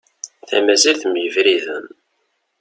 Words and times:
Tamazirt 0.49 1.03
mm 1.07 1.15
yebriden. 1.23 1.85